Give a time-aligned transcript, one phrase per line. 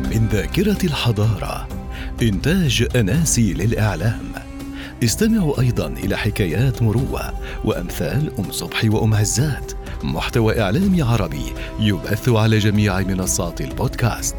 [0.00, 1.68] من ذاكرة الحضارة.
[2.22, 4.32] إنتاج أناسي للإعلام.
[5.04, 7.32] استمعوا أيضا إلى حكايات مروة
[7.64, 9.72] وأمثال أم صبحي وأم هزات
[10.02, 14.36] محتوى إعلامي عربي يبث على جميع منصات البودكاست.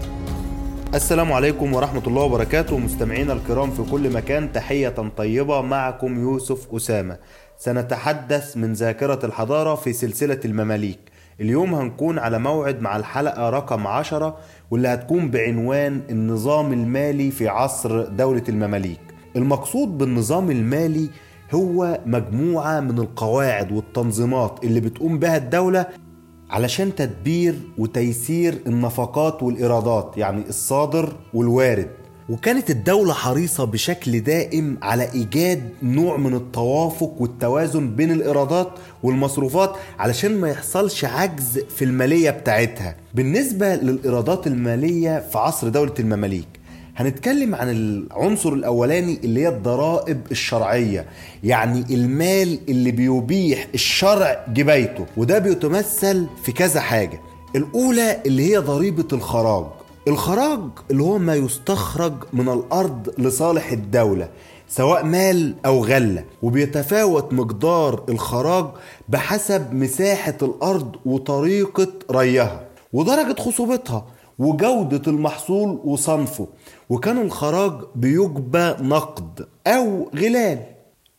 [0.94, 5.62] السلام عليكم ورحمة الله وبركاته مستمعينا الكرام في كل مكان تحية طيبة.
[5.62, 7.18] معكم يوسف أسامة.
[7.60, 11.00] سنتحدث من ذاكرة الحضارة في سلسلة المماليك.
[11.42, 14.38] اليوم هنكون على موعد مع الحلقة رقم عشرة
[14.72, 19.00] واللي هتكون بعنوان النظام المالي في عصر دولة المماليك.
[19.36, 21.10] المقصود بالنظام المالي
[21.54, 25.86] هو مجموعة من القواعد والتنظيمات اللي بتقوم بها الدولة
[26.50, 31.90] علشان تدبير وتيسير النفقات والإيرادات يعني الصادر والوارد.
[32.32, 38.68] وكانت الدولة حريصة بشكل دائم على إيجاد نوع من التوافق والتوازن بين الإيرادات
[39.04, 42.96] والمصروفات علشان ما يحصلش عجز في المالية بتاعتها.
[43.14, 46.48] بالنسبة للإيرادات المالية في عصر دولة المماليك
[46.96, 51.06] هنتكلم عن العنصر الأولاني اللي هي الضرائب الشرعية
[51.44, 57.20] يعني المال اللي بيبيح الشرع جبايته وده بيتمثل في كذا حاجة.
[57.56, 59.66] الأولى اللي هي ضريبة الخراج
[60.08, 60.60] الخراج
[60.92, 64.30] اللي هو ما يستخرج من الأرض لصالح الدولة
[64.68, 66.24] سواء مال أو غلة.
[66.42, 68.66] وبيتفاوت مقدار الخراج
[69.10, 72.64] بحسب مساحة الأرض وطريقة ريها
[72.94, 74.06] ودرجة خصوبتها
[74.40, 76.48] وجودة المحصول وصنفه.
[76.90, 80.60] وكان الخراج بيجبى نقد أو غلال.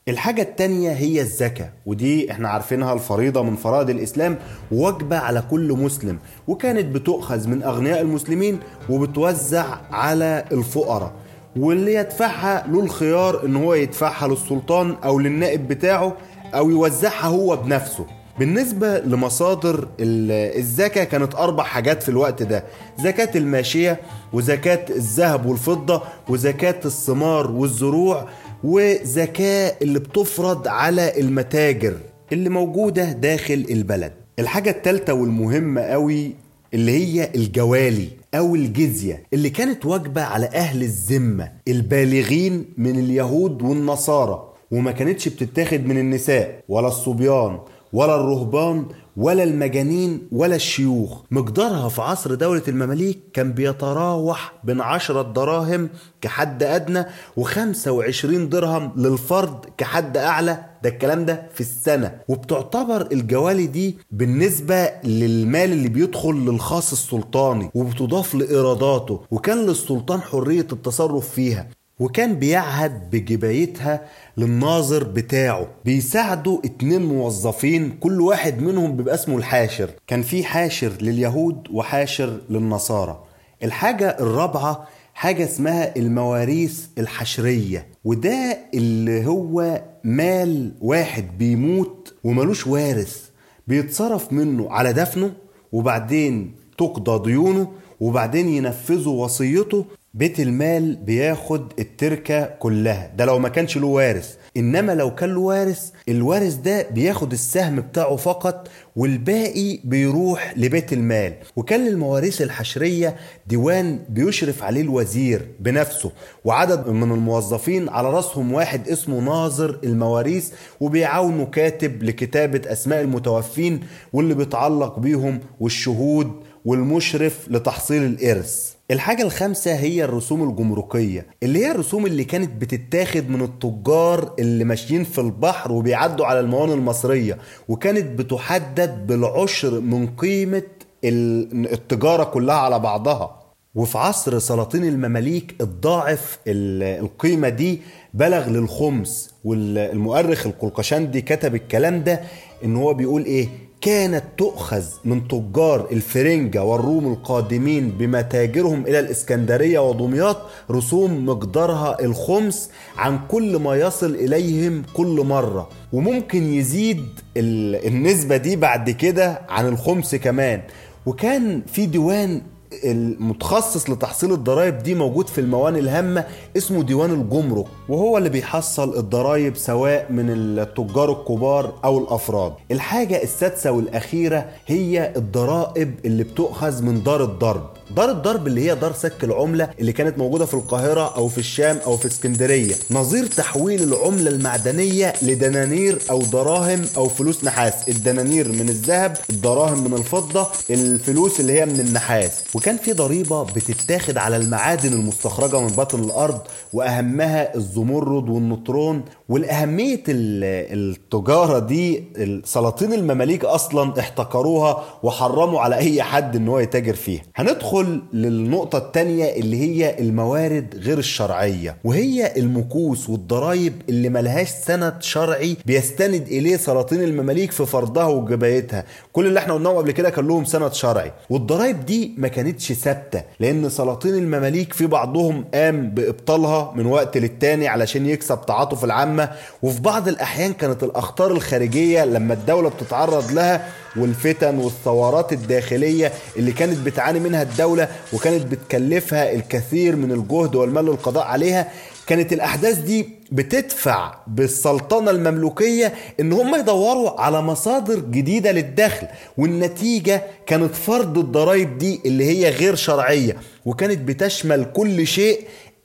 [0.08, 4.39] الحاجة التانية هي الزكاة ودي إحنا عارفينها الفريضة من فرائض الإسلام
[4.72, 8.59] واجبة على كل مسلم وكانت بتؤخذ من أغنياء المسلمين
[8.91, 11.12] وبتوزع على الفقراء
[11.56, 16.16] واللي يدفعها له الخيار إن هو يدفعها للسلطان أو للنائب بتاعه
[16.55, 18.06] أو يوزعها هو بنفسه.
[18.39, 22.64] بالنسبة لمصادر الزكاة كانت أربع حاجات في الوقت ده
[22.98, 24.00] زكاة الماشية
[24.33, 28.28] وزكاة الذهب والفضة وزكاة الثمار والزروع
[28.65, 31.97] وزكاة اللي بتفرض على المتاجر
[32.33, 34.12] اللي موجودة داخل البلد.
[34.39, 36.34] الحاجة التالتة والمهمة قوي
[36.75, 44.53] اللي هي الجوالي أو الجزية اللي كانت واجبة على أهل الذمة البالغين من اليهود والنصارى
[44.71, 47.59] وما كانتش بتتاخد من النساء ولا الصبيان
[47.92, 48.86] ولا الرهبان
[49.16, 51.20] ولا المجانين ولا الشيوخ.
[51.30, 55.88] مقدارها في عصر دولة المماليك كان بيتراوح بين عشرة دراهم
[56.20, 57.04] كحد أدنى
[57.36, 60.64] وخمسة وعشرين درهم للفرد كحد أعلى.
[60.82, 62.19] ده الكلام ده في السنة.
[62.28, 71.28] وبتعتبر الجوالي دي بالنسبة للمال اللي بيدخل للخاص السلطاني وبتضاف لإيراداته وكان للسلطان حرية التصرف
[71.28, 71.69] فيها.
[72.03, 75.67] وكان بيعهد بجبايتها للناظر بتاعه.
[75.85, 79.91] بيساعدوا اتنين موظفين كل واحد منهم بيبقى اسمه الحاشر.
[80.07, 83.25] كان في حاشر لليهود وحاشر للنصارى.
[83.65, 93.23] الحاجة الرابعة حاجة اسمها المواريث الحشرية وده اللي هو مال واحد بيموت وملوش وارث.
[93.67, 95.33] بيتصرف منه على دفنه
[95.73, 97.69] وبعدين تقضى ديونه
[98.01, 99.84] وبعدين ينفذوا وصيته
[100.15, 103.11] بيت المال بياخد التركة كلها.
[103.17, 104.34] ده لو ما كانش له وارث.
[104.56, 111.34] إنما لو كان له وارث الوارث ده بياخد السهم بتاعه فقط والباقي بيروح لبيت المال.
[111.56, 116.12] وكان للمواريث الحشرية ديوان بيشرف عليه الوزير بنفسه.
[116.45, 123.81] وعدد من الموظفين على راسهم واحد اسمه ناظر المواريث وبيعاونوا كاتب لكتابة أسماء المتوفين
[124.12, 126.33] واللي بيتعلق بيهم والشهود
[126.65, 128.72] والمشرف لتحصيل الإرث.
[128.92, 135.04] الحاجة الخامسة هي الرسوم الجمركية اللي هي الرسوم اللي كانت بتتاخد من التجار اللي ماشيين
[135.04, 137.38] في البحر وبيعدوا على الموانئ المصرية
[137.69, 140.62] وكانت بتحدد بالعشر من قيمة
[141.04, 143.38] التجارة كلها على بعضها.
[143.75, 147.80] وفي عصر سلاطين المماليك الضاعف القيمة دي
[148.14, 152.20] بلغ للخمس والمؤرخ القلقشندي كتب الكلام ده
[152.65, 153.49] إن هو بيقول إيه؟
[153.81, 160.36] كانت تؤخذ من تجار الفرنجة والروم القادمين بمتاجرهم إلى الإسكندرية ودمياط
[160.71, 165.69] رسوم مقدارها الخمس عن كل ما يصل إليهم كل مرة.
[165.92, 167.04] وممكن يزيد
[167.36, 170.60] النسبة دي بعد كده عن الخمس كمان.
[171.07, 172.42] وكان في ديوان
[172.84, 176.25] المتخصص لتحصيل الضرائب دي موجود في الموانئ الهامة
[176.57, 182.53] اسمه ديوان الجمرك وهو اللي بيحصل الضرائب سواء من التجار الكبار أو الأفراد.
[182.71, 187.67] الحاجة السادسة والأخيرة هي الضرائب اللي بتؤخذ من دار الضرب.
[187.97, 191.78] دار الضرب اللي هي دار سك العملة اللي كانت موجودة في القاهرة أو في الشام
[191.86, 192.74] أو في اسكندرية.
[192.91, 197.89] نظير تحويل العملة المعدنية لدنانير أو دراهم أو فلوس نحاس.
[197.89, 202.33] الدنانير من الذهب الدراهم من الفضة الفلوس اللي هي من النحاس.
[202.54, 206.41] وكان في ضريبة بتتاخد على المعادن المستخرجة من باطن الأرض
[206.72, 209.04] وأهمها الزمرد والنطرون.
[209.28, 212.04] والأهمية التجارة دي
[212.45, 217.22] سلاطين المماليك أصلا احتكروها وحرموا على أي حد إن هو يتاجر فيها.
[217.36, 217.82] هندخل
[218.13, 226.27] للنقطة التانية اللي هي الموارد غير الشرعية وهي المكوس والضرايب اللي ملهاش سند شرعي بيستند
[226.27, 228.84] إليه سلاطين المماليك في فرضها وجبايتها.
[229.13, 231.13] كل اللي إحنا قلناه قبل كده كان لهم سند شرعي.
[231.31, 237.69] والضرايب دي ما كانتش ثابتة لأن سلاطين المماليك في بعضهم قام بإبطالها من وقت للتاني
[237.69, 239.31] علشان يكسب تعاطف العامة.
[239.63, 246.79] وفي بعض الأحيان كانت الأخطار الخارجية لما الدولة بتتعرض لها والفتن والثورات الداخلية اللي كانت
[246.87, 247.72] بتعاني منها الدولة
[248.13, 251.69] وكانت بتكلفها الكثير من الجهد والمال للقضاء عليها.
[252.07, 259.07] كانت الأحداث دي بتدفع بالسلطنة المملوكية إن هم يدوروا على مصادر جديدة للدخل
[259.38, 265.40] والنتيجة كانت فرض الضرائب دي اللي هي غير شرعية وكانت بتشمل كل شيء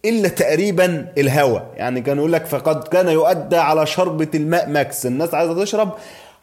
[0.05, 5.33] إلا تقريبا الهوى يعني كان يقول لك فقد كان يؤدى على شربة الماء مكس الناس
[5.33, 5.91] عايزة تشرب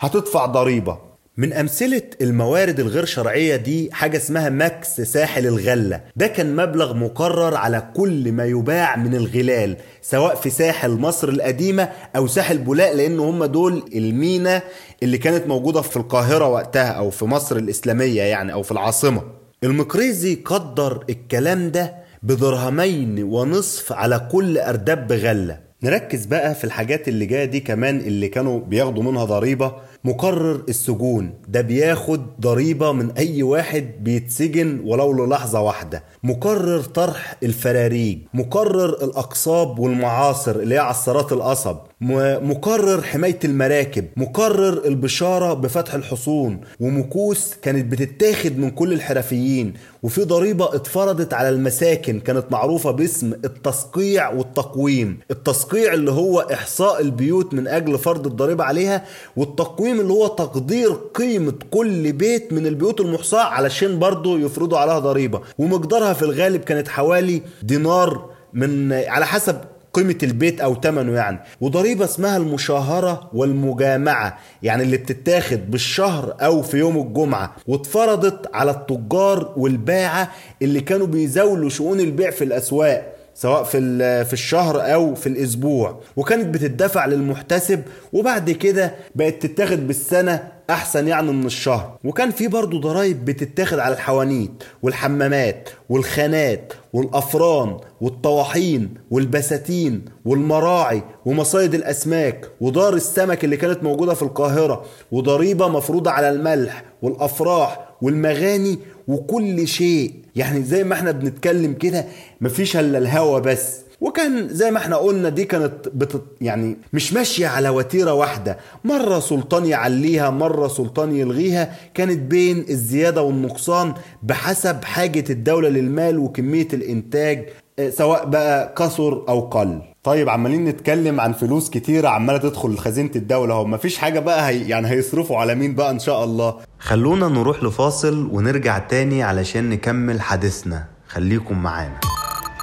[0.01, 0.99] هتدفع ضريبة.
[1.37, 6.01] من أمثلة الموارد الغير شرعية دي حاجة اسمها ماكس ساحل الغلة.
[6.17, 11.89] ده كان مبلغ مقرر على كل ما يباع من الغلال سواء في ساحل مصر القديمة
[12.17, 14.63] أو ساحل بولاق لأن هم دول المينا
[15.03, 19.23] اللي كانت موجودة في القاهرة وقتها أو في مصر الإسلامية يعني أو في العاصمة.
[19.65, 25.65] المقريزي قدر الكلام ده بدرهمين ونصف على كل أردب غلة.
[25.83, 29.73] نركز بقى في الحاجات اللي جاية دي كمان اللي كانوا بياخدوا منها ضريبة.
[30.07, 31.35] مقرر السجون.
[31.49, 36.05] ده بياخد ضريبة من أي واحد بيتسجن ولو للحظة واحدة.
[36.23, 38.19] مقرر طرح الفراريج.
[38.35, 41.77] مقرر الأقصاب والمعاصر اللي هي عصارات القصب.
[42.01, 44.05] مقرر حماية المراكب.
[44.17, 46.61] مقرر البشارة بفتح الحصون.
[46.81, 49.75] ومكوس كانت بتتاخد من كل الحرفيين.
[50.03, 52.21] وفي ضريبة اتفرضت على المساكن.
[52.21, 55.19] كانت معروفة باسم التسقيع والتقويم.
[55.31, 59.05] التسقيع اللي هو إحصاء البيوت من أجل فرض الضريبة عليها.
[59.37, 65.41] والتقويم اللي هو تقدير قيمة كل بيت من البيوت المحصاة علشان برضه يفرضوا عليها ضريبة.
[65.59, 69.57] ومقدارها في الغالب كانت حوالي دينار من على حسب
[69.93, 71.39] قيمة البيت أو ثمنه يعني.
[71.61, 77.57] وضريبة اسمها المشاهرة والمجامعة يعني اللي بتتاخد بالشهر أو في يوم الجمعة.
[77.67, 80.31] واتفرضت على التجار والباعة
[80.63, 83.14] اللي كانوا بيزاولوا شؤون البيع في الأسواق.
[83.35, 86.01] سواء في في الشهر أو في الأسبوع.
[86.17, 87.83] وكانت بتدفع للمحتسب
[88.13, 91.99] وبعد كده بقت تتاخد بالسنة أحسن يعني من الشهر.
[92.05, 102.47] وكان في برضه ضرايب بتتاخد على الحوانيت والحمامات والخانات والأفران والطواحين والبساتين والمراعي ومصايد الأسماك
[102.61, 108.79] ودار السمك اللي كانت موجودة في القاهرة وضريبة مفروضة على الملح والأفراح والمغاني
[109.09, 110.13] وكل شيء.
[110.37, 112.05] يعني زي ما إحنا بنتكلم كده
[112.41, 113.81] مفيش إلا الهوا بس.
[114.01, 118.59] وكان زي ما إحنا قلنا دي كانت بتت يعني مش ماشية على وتيرة واحدة.
[118.85, 126.69] مرة سلطان يعليها مرة سلطان يلغيها كانت بين الزيادة والنقصان بحسب حاجة الدولة للمال وكمية
[126.73, 127.49] الإنتاج
[127.89, 129.79] سواء بقى كثر أو قل.
[130.03, 134.69] طيب عمالين نتكلم عن فلوس كتيرة عمالة تدخل لخزينة الدولة هو مفيش حاجة بقى هي
[134.69, 140.21] يعني هيصرفوا على مين بقى إن شاء الله؟ خلونا نروح لفاصل ونرجع تاني علشان نكمل
[140.21, 140.89] حديثنا.
[141.09, 142.01] خليكم معانا.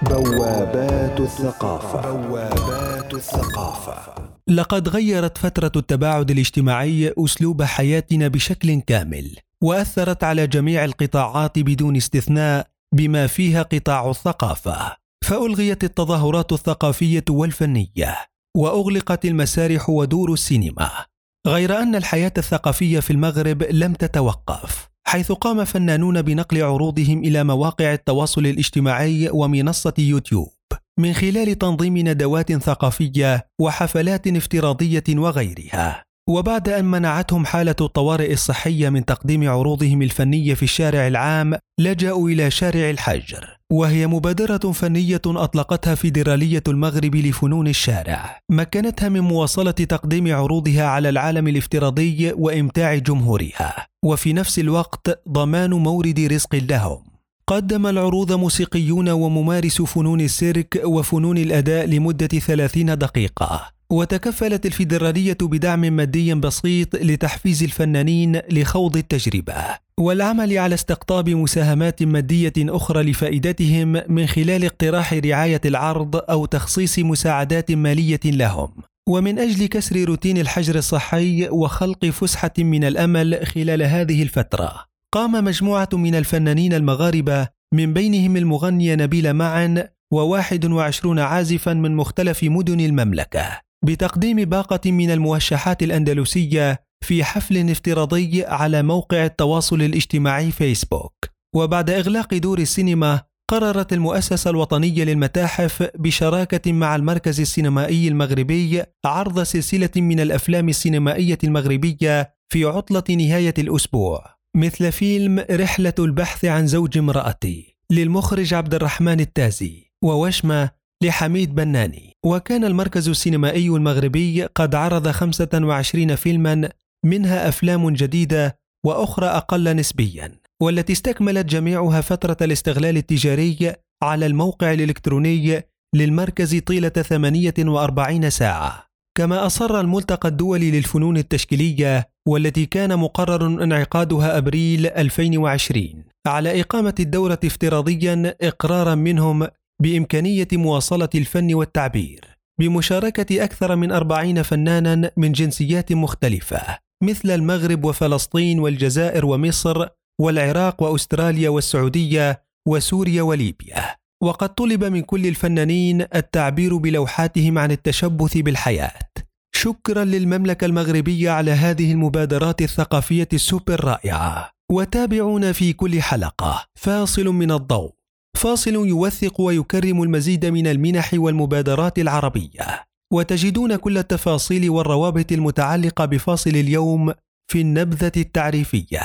[0.02, 2.12] بوابات الثقافة.
[2.12, 4.16] بوابات الثقافة.
[4.48, 12.68] لقد غيرت فترة التباعد الاجتماعي أسلوب حياتنا بشكل كامل وأثرت على جميع القطاعات بدون استثناء
[12.96, 18.18] بما فيها قطاع الثقافة فألغيت التظاهرات الثقافية والفنية
[18.58, 21.11] وأغلقت المسارح ودور السينما.
[21.48, 27.94] غير أن الحياة الثقافية في المغرب لم تتوقف حيث قام فنانون بنقل عروضهم إلى مواقع
[27.94, 30.54] التواصل الاجتماعي ومنصة يوتيوب
[31.00, 36.04] من خلال تنظيم ندوات ثقافية وحفلات افتراضية وغيرها.
[36.32, 42.52] وبعد أن منعتهم حالة الطوارئ الصحية من تقديم عروضهم الفنية في الشارع العام لجأوا إلى
[42.52, 50.84] شارع الحجر وهي مبادرة فنية أطلقتها فيدرالية المغرب لفنون الشارع، مكنتها من مواصلة تقديم عروضها
[50.84, 57.04] على العالم الافتراضي وإمتاع جمهورها، وفي نفس الوقت ضمان مورد رزق لهم.
[57.48, 63.81] قدم العروض موسيقيون وممارس فنون السيرك وفنون الأداء لمدة ثلاثين دقيقة.
[63.92, 69.56] وتكفلت الفيدرالية بدعم مادي بسيط لتحفيز الفنانين لخوض التجربة.
[70.00, 77.72] والعمل على استقطاب مساهمات مادية أخرى لفائدتهم من خلال اقتراح رعاية العرض أو تخصيص مساعدات
[77.72, 78.72] مالية لهم.
[79.10, 85.90] ومن أجل كسر روتين الحجر الصحي وخلق فسحة من الأمل خلال هذه الفترة قام مجموعة
[85.94, 93.71] من الفنانين المغاربة من بينهم المغنية نبيلة معن وواحد وعشرون عازفا من مختلف مدن المملكة.
[93.84, 101.14] بتقديم باقة من الموشحات الأندلسية في حفل افتراضي على موقع التواصل الاجتماعي فيسبوك.
[101.56, 103.22] وبعد إغلاق دور السينما
[103.52, 112.36] قررت المؤسسة الوطنية للمتاحف بشراكة مع المركز السينمائي المغربي عرض سلسلة من الأفلام السينمائية المغربية
[112.50, 119.92] في عطلة نهاية الأسبوع مثل فيلم رحلة البحث عن زوج امرأتي للمخرج عبد الرحمن التازي
[120.04, 120.70] ووشمة
[121.02, 122.14] لحميد بناني.
[122.26, 126.70] وكان المركز السينمائي المغربي قد عرض 25 فيلما
[127.06, 130.32] منها أفلام جديدة وأخرى أقل نسبيا
[130.62, 135.64] والتي استكملت جميعها فترة الاستغلال التجاري على الموقع الإلكتروني
[135.96, 138.92] للمركز طيلة 48 ساعة.
[139.18, 147.40] كما أصر الملتقى الدولي للفنون التشكيلية والتي كان مقرر انعقادها أبريل 2020 على إقامة الدورة
[147.46, 149.48] افتراضيا إقرارا منهم
[149.82, 152.26] بإمكانية مواصلة الفن والتعبير
[152.60, 159.88] بمشاركة أكثر من أربعين فنانا من جنسيات مختلفة مثل المغرب وفلسطين والجزائر ومصر
[160.22, 163.96] والعراق وأستراليا والسعودية وسوريا وليبيا.
[164.24, 169.10] وقد طلب من كل الفنانين التعبير بلوحاتهم عن التشبث بالحياة.
[169.56, 174.52] شكرا للمملكة المغربية على هذه المبادرات الثقافية السوبر رائعة.
[174.72, 176.66] وتابعونا في كل حلقة.
[176.76, 178.01] فاصل من الضوء.
[178.38, 182.86] فاصل يوثق ويكرم المزيد من المنح والمبادرات العربية.
[183.14, 187.14] وتجدون كل التفاصيل والروابط المتعلقة بفاصل اليوم
[187.52, 189.02] في النبذة التعريفية.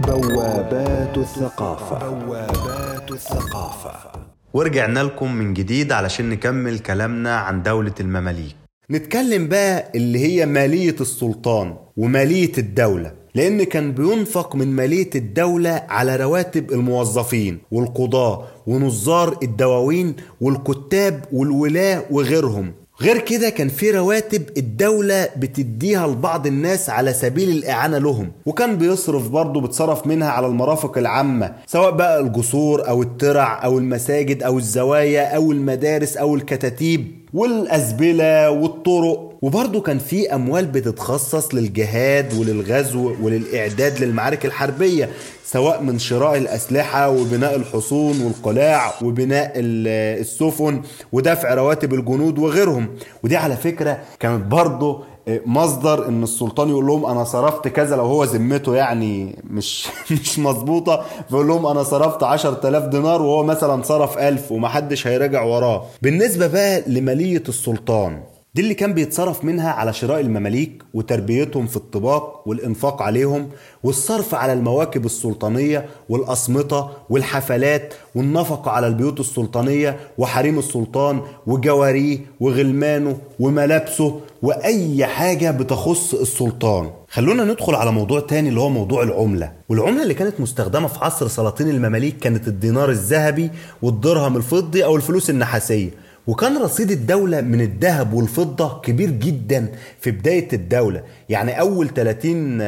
[0.00, 2.08] بوابات الثقافة.
[2.08, 4.12] بوابات الثقافة.
[4.54, 8.56] ورجعنا لكم من جديد علشان نكمل كلامنا عن دولة المماليك.
[8.90, 13.12] نتكلم بقى اللي هي مالية السلطان ومالية الدولة.
[13.34, 22.72] لأن كان بينفق من مالية الدولة على رواتب الموظفين والقضاة ونظار الدواوين والكتاب والولاة وغيرهم.
[23.00, 28.32] غير كده كان في رواتب الدولة بتديها لبعض الناس على سبيل الإعانة لهم.
[28.46, 34.42] وكان بيصرف برضه بتصرف منها على المرافق العامة سواء بقى الجسور أو الترع أو المساجد
[34.42, 37.17] أو الزوايا أو المدارس أو الكتاتيب.
[37.34, 39.28] والأزبلة والطرق.
[39.42, 45.08] وبرضه كان في أموال بتتخصص للجهاد وللغزو وللإعداد للمعارك الحربية
[45.44, 50.82] سواء من شراء الأسلحة وبناء الحصون والقلاع وبناء السفن
[51.12, 52.88] ودفع رواتب الجنود وغيرهم.
[53.22, 55.02] ودي على فكرة كانت برضه
[55.46, 61.04] مصدر إن السلطان يقول لهم أنا صرفت كذا لو هو ذمته يعني مش مش مظبوطة
[61.28, 65.84] فيقول لهم أنا صرفت 10000 دينار وهو مثلا صرف 1000 ومحدش هيراجع وراه.
[66.02, 68.20] بالنسبة بقى لمالية السلطان
[68.54, 73.48] دي اللي كان بيتصرف منها على شراء المماليك وتربيتهم في الطباق والإنفاق عليهم
[73.82, 84.20] والصرف على المواكب السلطانية والأصمطة والحفلات والنفقة على البيوت السلطانية وحريم السلطان وجواريه وغلمانه وملابسه
[84.42, 86.90] وأي حاجة بتخص السلطان.
[87.10, 89.52] خلونا ندخل على موضوع تاني اللي هو موضوع العملة.
[89.68, 93.50] والعملة اللي كانت مستخدمة في عصر سلاطين المماليك كانت الدينار الذهبي
[93.82, 95.90] والدرهم الفضي أو الفلوس النحاسية.
[96.28, 99.68] وكان رصيد الدولة من الذهب والفضة كبير جدا
[100.00, 101.02] في بداية الدولة.
[101.28, 102.60] يعني أول 30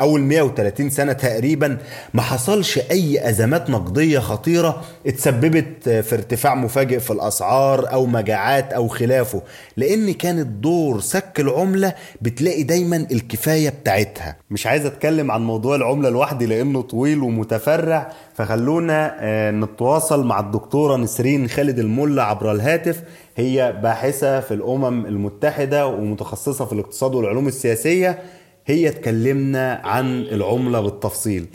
[0.00, 1.78] أول 130 سنة تقريبا
[2.14, 8.88] ما حصلش أي أزمات نقدية خطيرة اتسببت في ارتفاع مفاجئ في الأسعار أو مجاعات أو
[8.88, 9.42] خلافه
[9.76, 14.36] لأن كانت دور سك العملة بتلاقي دايما الكفاية بتاعتها.
[14.50, 19.16] مش عايز أتكلم عن موضوع العملة لوحدي لأنه طويل ومتفرع فخلونا
[19.50, 23.01] نتواصل مع الدكتورة نسرين خالد الملا عبر الهاتف
[23.36, 28.22] هي باحثة في الأمم المتحدة ومتخصصة في الاقتصاد والعلوم السياسية
[28.66, 31.46] هي تكلمنا عن العملة بالتفصيل.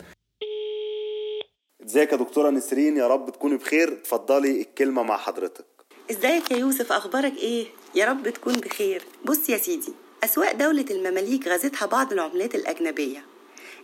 [1.86, 3.92] إزيك يا دكتورة نسرين؟ يا رب تكوني بخير.
[3.92, 5.66] اتفضلي الكلمة مع حضرتك.
[6.10, 7.64] إزيك يا يوسف؟ أخبارك إيه؟
[7.94, 9.02] يا رب تكون بخير.
[9.24, 9.92] بص يا سيدي
[10.24, 13.18] أسواق دولة المماليك غزتها بعض العملات الأجنبية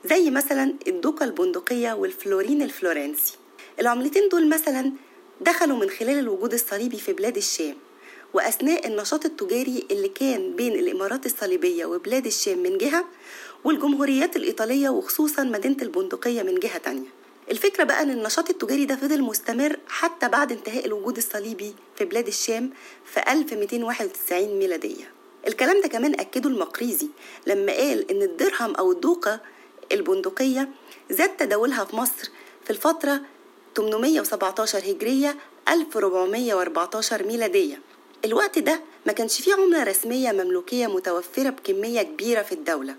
[0.04, 3.36] زي مثلا الدوكا البندقية والفلورين الفلورنسي.
[3.80, 4.92] العملتين دول مثلا
[5.40, 7.74] دخلوا من خلال الوجود الصليبي في بلاد الشام
[8.34, 13.04] وأثناء النشاط التجاري اللي كان بين الإمارات الصليبية وبلاد الشام من جهة
[13.64, 17.08] والجمهوريات الإيطالية وخصوصا مدينة البندقية من جهة تانية.
[17.50, 22.26] الفكرة بقى أن النشاط التجاري ده فضل مستمر حتى بعد انتهاء الوجود الصليبي في بلاد
[22.26, 22.70] الشام
[23.04, 25.10] في 1291 ميلادية.
[25.48, 27.08] الكلام ده كمان أكده المقريزي
[27.46, 29.40] لما قال إن الدرهم أو الدوقة
[29.92, 30.68] البندقية
[31.10, 32.28] زاد تداولها في مصر
[32.64, 33.20] في الفترة
[33.76, 35.36] 817 هجرية
[35.68, 37.80] 1414 ميلادية.
[38.24, 42.96] الوقت ده ما كانش فيه عملة رسمية مملوكية متوفرة بكمية كبيرة في الدولة.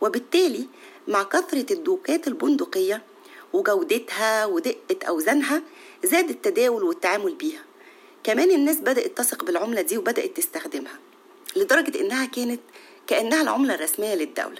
[0.00, 0.66] وبالتالي
[1.08, 3.02] مع كثرة الدوكات البندقية
[3.52, 5.62] وجودتها ودقة أوزانها
[6.04, 7.64] زاد التداول والتعامل بيها.
[8.24, 10.98] كمان الناس بدأت تثق بالعملة دي وبدأت تستخدمها
[11.56, 12.60] لدرجة إنها كانت
[13.06, 14.58] كأنها العملة الرسمية للدولة.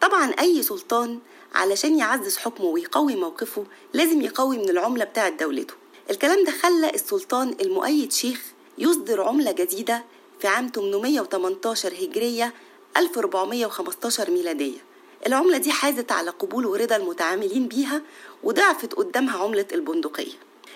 [0.00, 1.18] طبعا أي سلطان
[1.54, 5.74] علشان يعزز حكمه ويقوي موقفه لازم يقوي من العملة بتاعة دولته.
[6.10, 8.42] الكلام ده خلى السلطان المؤيد شيخ
[8.78, 10.04] يصدر عملة جديدة
[10.40, 12.54] في عام 818 هجرية
[12.96, 14.78] 1415 ميلادية.
[15.26, 18.02] العملة دي حازت على قبول ورضا المتعاملين بيها
[18.42, 20.32] وضعفت قدامها عملة البندقية.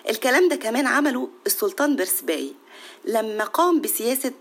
[0.08, 2.52] الكلام ده كمان عمله السلطان برسباي.
[3.04, 4.32] لما قام بسياسة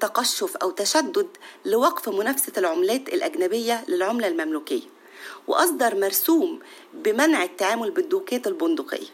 [0.00, 1.26] تقشف أو تشدد
[1.64, 4.82] لوقف منافسة العملات الأجنبية للعملة المملوكية.
[5.46, 6.60] وأصدر مرسوم
[6.94, 9.08] بمنع التعامل بالدوكات البندقية.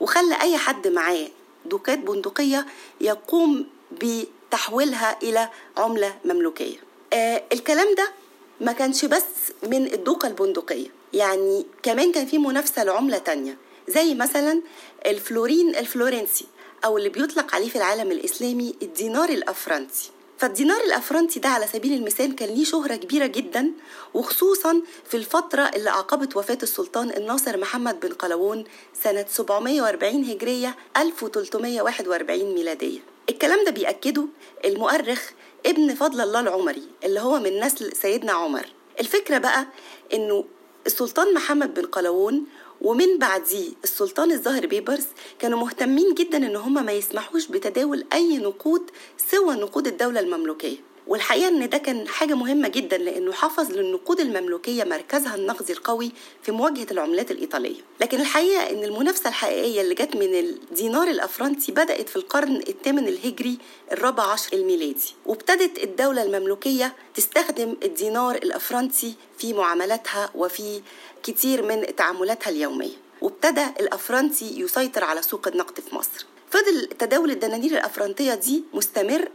[0.00, 1.28] وخلى أي حد معاه
[1.64, 2.66] دوكات بندقية
[3.00, 3.66] يقوم
[4.02, 6.76] بتحويلها إلى عملة مملوكية.
[7.12, 8.12] آه الكلام ده
[8.60, 9.24] ما كانش بس
[9.62, 13.56] من الدوكا البندقية يعني كمان كان في منافسة لعملة تانية
[13.88, 14.62] زي مثلا
[15.06, 16.46] الفلورين الفلورنسي
[16.84, 20.10] أو اللي بيطلق عليه في العالم الإسلامي الدينار الأفرنتي.
[20.42, 23.72] فالدينار الأفرنتي ده على سبيل المثال كان ليه شهرة كبيرة جدا
[24.14, 28.64] وخصوصا في الفترة اللي عقبت وفاة السلطان الناصر محمد بن قلاوون
[29.02, 32.98] سنة 740 هجرية 1341 ميلادية.
[33.28, 34.26] الكلام ده بيأكده
[34.64, 35.30] المؤرخ
[35.66, 38.66] ابن فضل الله العمري اللي هو من نسل سيدنا عمر.
[39.00, 39.66] الفكرة بقى
[40.14, 40.44] إنه
[40.86, 42.44] السلطان محمد بن قلاوون
[42.84, 45.06] ومن بعديه السلطان الظاهر بيبرس
[45.38, 48.90] كانوا مهتمين جدا إن هم ما يسمحوش بتداول أي نقود
[49.30, 50.76] سوى نقود الدولة المملوكية.
[51.06, 56.52] والحقيقة إن ده كان حاجة مهمة جدا لأنه حافظ للنقود المملوكية مركزها النقدي القوي في
[56.52, 57.80] مواجهة العملات الإيطالية.
[58.00, 63.58] لكن الحقيقة إن المنافسة الحقيقية اللي جت من الدينار الافرنسي بدأت في القرن الثامن الهجري
[63.92, 70.80] الرابع عشر الميلادي وابتدت الدولة المملوكية تستخدم الدينار الافرنسي في معاملاتها وفي
[71.22, 76.26] كتير من تعاملاتها اليومية وابتدى الأفرنسي يسيطر على سوق النقد في مصر.
[76.50, 79.28] فضل تداول الدنانير الأفرنطية دي مستمر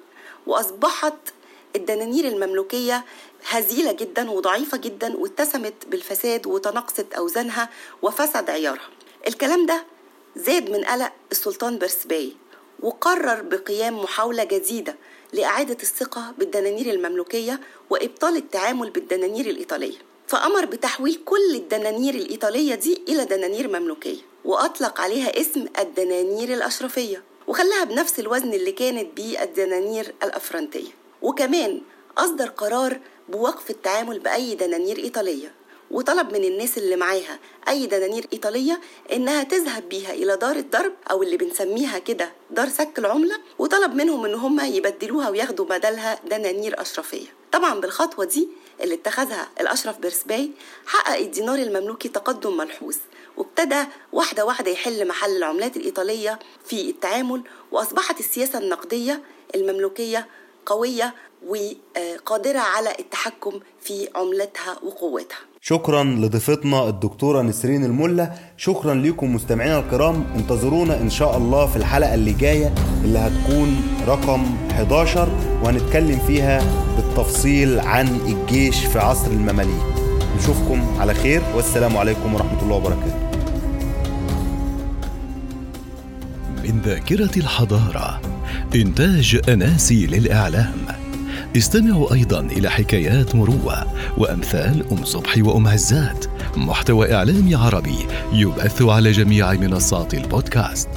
[0.48, 1.14] وأصبحت
[1.76, 3.06] الدنانير المملوكية
[3.48, 7.70] هزيلة جدا وضعيفة جدا واتسمت بالفساد وتناقصت أوزانها
[8.02, 8.90] وفسد عيارها.
[9.28, 9.84] الكلام ده
[10.36, 12.34] زاد من قلق السلطان برسباي
[12.80, 14.96] وقرر بقيام محاولة جديدة
[15.34, 19.98] لإعادة الثقة بالدنانير المملوكية وإبطال التعامل بالدنانير الإيطالية.
[20.28, 27.84] فأمر بتحويل كل الدنانير الإيطالية دي إلى دنانير مملوكية وأطلق عليها اسم الدنانير الأشرفية وخلاها
[27.84, 30.92] بنفس الوزن اللي كانت بيه الدنانير الأفرنتية.
[31.22, 31.82] وكمان
[32.18, 33.00] أصدر قرار
[33.30, 35.52] بوقف التعامل بأي دنانير إيطالية.
[35.92, 38.80] وطلب من الناس اللي معاها أي دنانير إيطالية
[39.14, 43.36] إنها تذهب بيها إلى دار الضرب أو اللي بنسميها كده دار سك العملة.
[43.60, 47.28] وطلب منهم إن هم يبدلوها وياخدوا بدلها دنانير أشرفية.
[47.52, 48.48] طبعا بالخطوة دي
[48.82, 50.52] اللي اتخذها الأشرف بيرسباي
[50.86, 52.96] حقق الدينار المملوكي تقدم ملحوظ.
[53.38, 57.42] وابتدى واحدة واحدة يحل محل العملات الإيطالية في التعامل.
[57.72, 59.22] وأصبحت السياسة النقدية
[59.56, 60.28] المملوكية
[60.68, 61.16] قوية
[61.48, 63.52] وقادرة على التحكم
[63.82, 65.38] في عملتها وقوتها.
[65.62, 70.26] شكرا لضيفتنا الدكتورة نسرين الملة شكرا لكم مستمعينا الكرام.
[70.36, 75.30] انتظرونا إن شاء الله في الحلقة اللي جاية اللي هتكون رقم 11
[75.64, 76.64] وهنتكلم فيها
[76.96, 79.84] بالتفصيل عن الجيش في عصر المماليك.
[80.38, 81.42] نشوفكم على خير.
[81.56, 83.28] والسلام عليكم ورحمة الله وبركاته.
[86.64, 88.22] من ذاكرة الحضارة.
[88.78, 90.86] إنتاج أناسي للإعلام.
[91.58, 96.26] استمعوا أيضا إلى حكايات مروة وأمثال أم صبحي وأم عزات
[96.58, 97.98] محتوى إعلامي عربي
[98.34, 100.90] يبث على جميع منصات البودكاست.